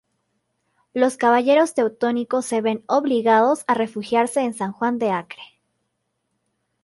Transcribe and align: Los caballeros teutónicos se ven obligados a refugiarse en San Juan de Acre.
Los 0.95 1.15
caballeros 1.15 1.75
teutónicos 1.75 2.47
se 2.47 2.59
ven 2.59 2.83
obligados 2.87 3.63
a 3.67 3.75
refugiarse 3.75 4.39
en 4.41 4.55
San 4.55 4.71
Juan 4.71 4.97
de 4.97 5.11
Acre. 5.11 5.43